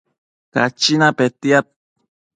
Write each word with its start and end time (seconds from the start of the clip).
Cachina 0.53 1.07
petiad 1.17 1.65